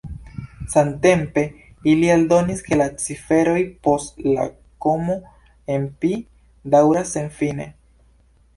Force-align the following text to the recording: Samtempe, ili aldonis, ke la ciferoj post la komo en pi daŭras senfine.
Samtempe, 0.75 1.41
ili 1.91 2.07
aldonis, 2.13 2.63
ke 2.69 2.79
la 2.81 2.87
ciferoj 3.03 3.59
post 3.89 4.25
la 4.29 4.47
komo 4.87 5.19
en 5.77 5.87
pi 6.01 6.13
daŭras 6.77 7.17
senfine. 7.19 7.73